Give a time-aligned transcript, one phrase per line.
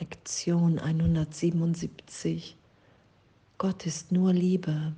[0.00, 2.56] Lektion 177.
[3.58, 4.94] Gott ist nur Liebe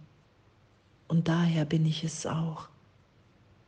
[1.09, 2.69] und daher bin ich es auch.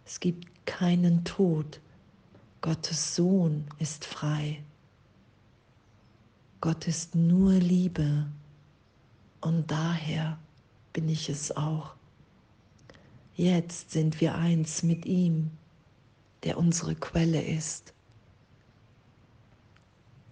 [0.07, 1.81] Es gibt keinen Tod.
[2.61, 4.63] Gottes Sohn ist frei.
[6.61, 8.27] Gott ist nur Liebe
[9.41, 10.39] und daher
[10.93, 11.97] bin ich es auch.
[13.35, 15.51] Jetzt sind wir eins mit ihm,
[16.45, 17.94] der unsere Quelle ist.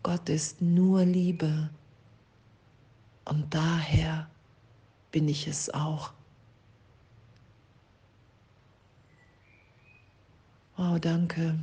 [0.02, 1.70] Gott ist nur Liebe
[3.24, 4.28] und daher
[5.12, 6.12] bin ich es auch.
[10.76, 11.58] Wow, danke.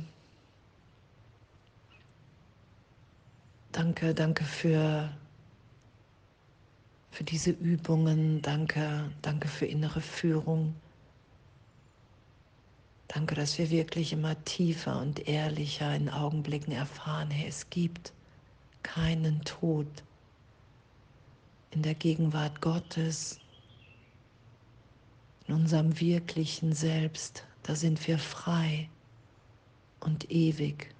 [3.72, 5.10] Danke, danke für,
[7.10, 8.40] für diese Übungen.
[8.40, 10.74] Danke, danke für innere Führung.
[13.08, 18.12] Danke, dass wir wirklich immer tiefer und ehrlicher in Augenblicken erfahren, hey, es gibt
[18.82, 19.86] keinen Tod
[21.70, 23.38] in der Gegenwart Gottes,
[25.46, 27.44] in unserem wirklichen Selbst.
[27.62, 28.88] Da sind wir frei
[30.00, 30.94] und ewig.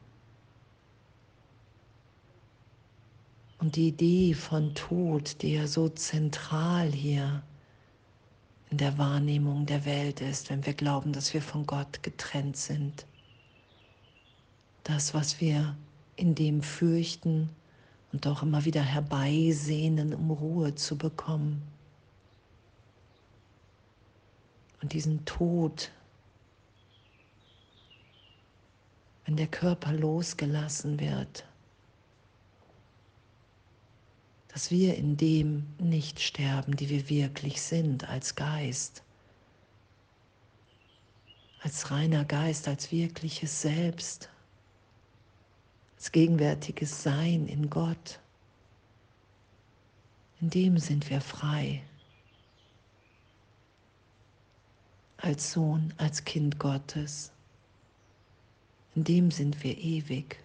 [3.59, 7.42] Und die Idee von Tod, die ja so zentral hier
[8.70, 13.06] in der Wahrnehmung der Welt ist, wenn wir glauben, dass wir von Gott getrennt sind.
[14.84, 15.77] Das, was wir
[16.17, 17.50] in dem fürchten
[18.12, 21.62] und auch immer wieder herbeisehnen, um Ruhe zu bekommen.
[24.83, 25.91] Und diesen Tod,
[29.25, 31.44] wenn der Körper losgelassen wird,
[34.48, 39.05] dass wir in dem nicht sterben, die wir wirklich sind als Geist,
[41.61, 44.28] als reiner Geist, als wirkliches Selbst,
[46.01, 48.19] als gegenwärtiges Sein in Gott.
[50.41, 51.83] In dem sind wir frei.
[55.19, 57.31] Als Sohn, als Kind Gottes.
[58.97, 60.43] In dem sind wir ewig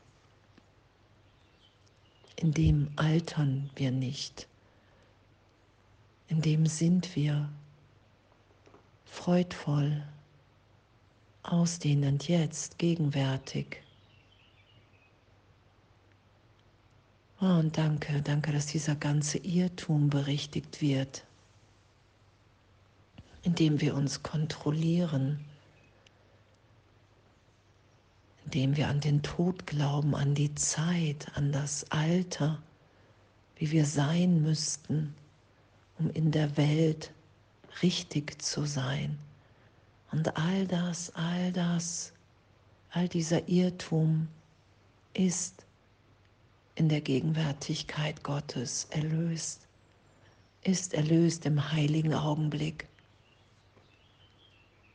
[2.35, 4.47] in dem altern wir nicht,
[6.27, 7.49] in dem sind wir
[9.05, 10.03] freudvoll,
[11.43, 13.84] ausdehnend jetzt, gegenwärtig.
[17.41, 21.25] Oh, und danke, danke, dass dieser ganze Irrtum berichtigt wird,
[23.43, 25.45] indem wir uns kontrollieren
[28.45, 32.61] indem wir an den Tod glauben, an die Zeit, an das Alter,
[33.57, 35.15] wie wir sein müssten,
[35.97, 37.11] um in der Welt
[37.81, 39.17] richtig zu sein.
[40.11, 42.13] Und all das, all das,
[42.91, 44.27] all dieser Irrtum
[45.13, 45.64] ist
[46.75, 49.67] in der Gegenwärtigkeit Gottes erlöst,
[50.63, 52.87] ist erlöst im heiligen Augenblick,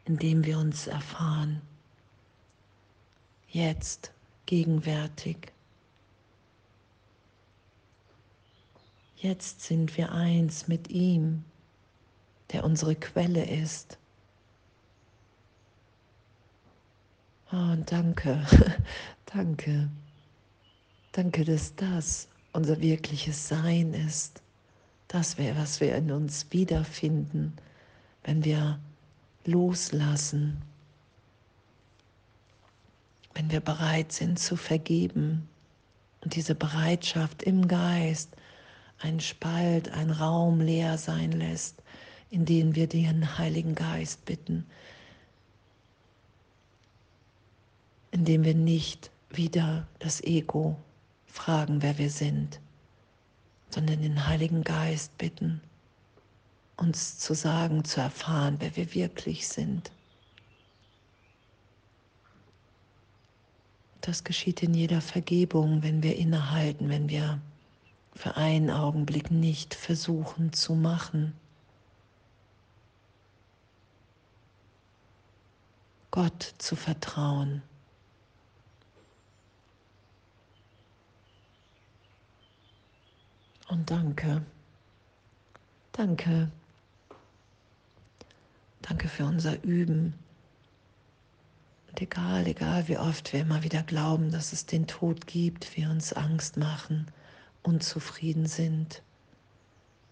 [0.04, 1.62] in dem wir uns erfahren
[3.52, 4.12] jetzt,
[4.46, 5.52] gegenwärtig.
[9.16, 11.44] Jetzt sind wir eins mit ihm,
[12.52, 13.98] der unsere Quelle ist.
[17.52, 18.46] Oh, danke,
[19.26, 19.90] danke,
[21.20, 24.40] danke, dass das unser wirkliches Sein ist.
[25.06, 27.52] Das wäre, was wir in uns wiederfinden,
[28.24, 28.80] wenn wir
[29.44, 30.62] loslassen.
[33.34, 35.46] Wenn wir bereit sind zu vergeben.
[36.22, 38.30] Und diese Bereitschaft im Geist
[38.98, 41.82] einen Spalt, einen Raum leer sein lässt,
[42.30, 44.64] in den wir den Heiligen Geist bitten,
[48.10, 50.78] in dem wir nicht wieder das Ego
[51.30, 52.60] fragen, wer wir sind,
[53.70, 55.60] sondern den Heiligen Geist bitten,
[56.76, 59.92] uns zu sagen, zu erfahren, wer wir wirklich sind.
[64.00, 67.40] Das geschieht in jeder Vergebung, wenn wir innehalten, wenn wir
[68.14, 71.34] für einen Augenblick nicht versuchen zu machen.
[76.10, 77.62] Gott zu vertrauen.
[83.70, 84.42] Und danke,
[85.92, 86.50] danke,
[88.82, 90.12] danke für unser Üben.
[91.88, 95.88] Und egal, egal wie oft wir immer wieder glauben, dass es den Tod gibt, wir
[95.88, 97.06] uns Angst machen,
[97.62, 99.02] unzufrieden sind,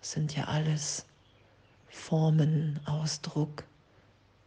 [0.03, 1.05] sind ja alles
[1.89, 3.65] Formen, Ausdruck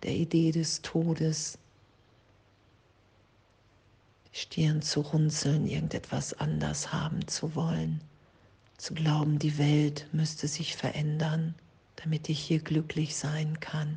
[0.03, 1.57] der Idee des Todes.
[4.31, 7.99] Die Stirn zu runzeln, irgendetwas anders haben zu wollen,
[8.81, 11.53] zu glauben, die Welt müsste sich verändern,
[11.97, 13.95] damit ich hier glücklich sein kann.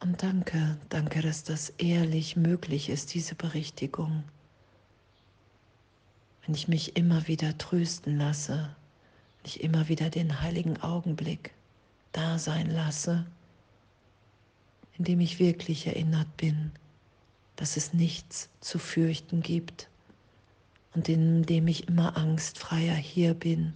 [0.00, 4.24] Und danke, danke, dass das ehrlich möglich ist, diese Berichtigung.
[6.44, 8.74] Wenn ich mich immer wieder trösten lasse,
[9.36, 11.54] wenn ich immer wieder den heiligen Augenblick
[12.10, 13.24] da sein lasse,
[14.98, 16.72] in dem ich wirklich erinnert bin,
[17.54, 19.88] dass es nichts zu fürchten gibt
[20.94, 23.72] und in dem ich immer angstfreier hier bin.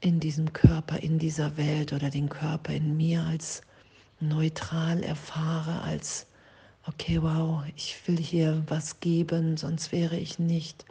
[0.00, 3.62] In diesem Körper, in dieser Welt oder den Körper in mir als
[4.20, 6.26] neutral erfahre, als,
[6.86, 10.84] okay, wow, ich will hier was geben, sonst wäre ich nicht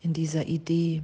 [0.00, 1.02] in dieser Idee.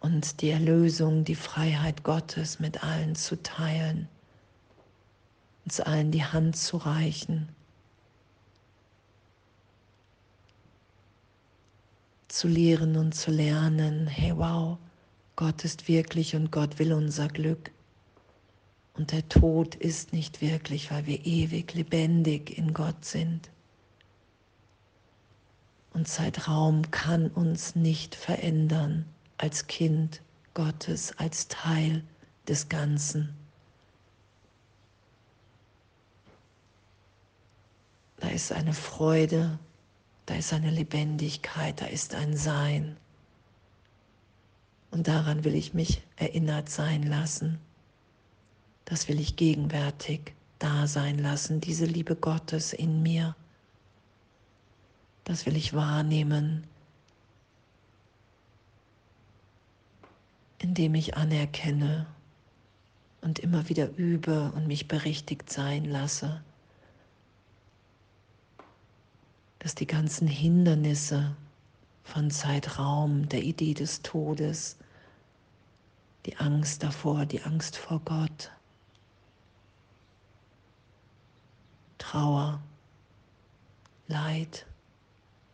[0.00, 4.08] Und die Erlösung, die Freiheit Gottes mit allen zu teilen
[5.64, 7.48] uns allen die Hand zu reichen,
[12.32, 14.78] zu lehren und zu lernen, hey wow,
[15.36, 17.70] Gott ist wirklich und Gott will unser Glück.
[18.94, 23.50] Und der Tod ist nicht wirklich, weil wir ewig lebendig in Gott sind.
[25.92, 29.04] Und Zeitraum kann uns nicht verändern
[29.36, 30.22] als Kind
[30.54, 32.02] Gottes, als Teil
[32.48, 33.36] des Ganzen.
[38.16, 39.58] Da ist eine Freude,
[40.26, 42.96] da ist eine Lebendigkeit, da ist ein Sein.
[44.90, 47.58] Und daran will ich mich erinnert sein lassen.
[48.84, 53.34] Das will ich gegenwärtig da sein lassen, diese Liebe Gottes in mir.
[55.24, 56.66] Das will ich wahrnehmen,
[60.58, 62.06] indem ich anerkenne
[63.22, 66.42] und immer wieder übe und mich berichtigt sein lasse
[69.62, 71.36] dass die ganzen Hindernisse
[72.02, 74.76] von Zeitraum, der Idee des Todes,
[76.26, 78.50] die Angst davor, die Angst vor Gott,
[81.98, 82.60] Trauer,
[84.08, 84.66] Leid,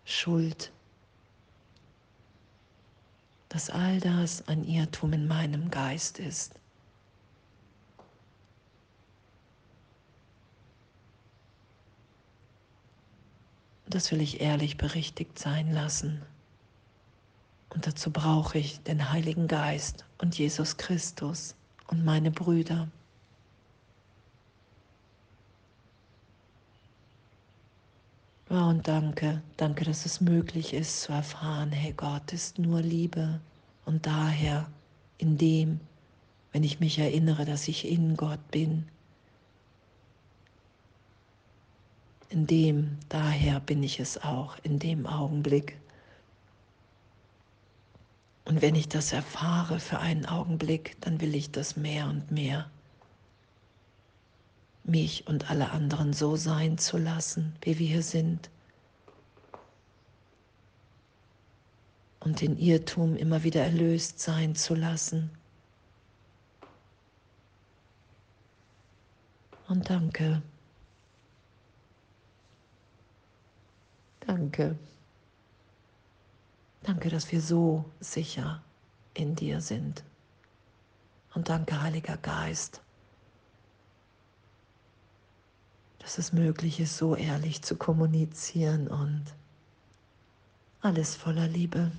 [0.07, 0.73] Schuld,
[3.51, 6.55] dass all das ein Irrtum in meinem Geist ist.
[13.89, 16.23] Das will ich ehrlich berichtigt sein lassen.
[17.71, 21.55] Und dazu brauche ich den Heiligen Geist und Jesus Christus
[21.89, 22.89] und meine Brüder.
[28.51, 33.41] Ja, und danke, danke, dass es möglich ist zu erfahren, hey, Gott ist nur Liebe.
[33.85, 34.71] Und daher,
[35.19, 35.81] in dem,
[36.53, 38.89] wenn ich mich erinnere, dass ich in Gott bin,
[42.31, 45.79] in dem, daher bin ich es auch, in dem Augenblick.
[48.45, 52.71] Und wenn ich das erfahre für einen Augenblick, dann will ich das mehr und mehr.
[54.85, 58.51] Mich und alle anderen so sein zu lassen, wie wir hier sind.
[62.21, 65.31] Und den Irrtum immer wieder erlöst sein zu lassen.
[69.69, 70.43] Und danke.
[74.39, 74.79] Danke.
[76.85, 78.63] Danke, dass wir so sicher
[79.13, 80.05] in dir sind.
[81.35, 82.81] Und danke, Heiliger Geist,
[85.99, 89.25] dass es möglich ist, so ehrlich zu kommunizieren und
[90.83, 91.91] alles voller Liebe.